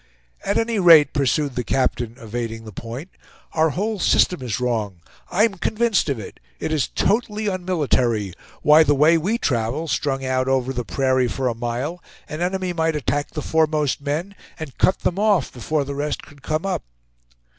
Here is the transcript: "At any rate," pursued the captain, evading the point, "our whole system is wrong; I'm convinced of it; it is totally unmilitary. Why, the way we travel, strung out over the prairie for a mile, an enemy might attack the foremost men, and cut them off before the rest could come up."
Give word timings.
"At 0.43 0.57
any 0.57 0.79
rate," 0.79 1.13
pursued 1.13 1.53
the 1.53 1.63
captain, 1.63 2.15
evading 2.17 2.65
the 2.65 2.71
point, 2.71 3.11
"our 3.51 3.69
whole 3.69 3.99
system 3.99 4.41
is 4.41 4.59
wrong; 4.59 5.01
I'm 5.29 5.59
convinced 5.59 6.09
of 6.09 6.17
it; 6.17 6.39
it 6.59 6.71
is 6.71 6.87
totally 6.87 7.45
unmilitary. 7.45 8.33
Why, 8.63 8.81
the 8.81 8.95
way 8.95 9.19
we 9.19 9.37
travel, 9.37 9.87
strung 9.87 10.25
out 10.25 10.47
over 10.47 10.73
the 10.73 10.83
prairie 10.83 11.27
for 11.27 11.47
a 11.47 11.53
mile, 11.53 12.01
an 12.27 12.41
enemy 12.41 12.73
might 12.73 12.95
attack 12.95 13.29
the 13.29 13.43
foremost 13.43 14.01
men, 14.01 14.33
and 14.57 14.75
cut 14.79 15.01
them 15.01 15.19
off 15.19 15.53
before 15.53 15.83
the 15.83 15.93
rest 15.93 16.23
could 16.23 16.41
come 16.41 16.65
up." 16.65 16.81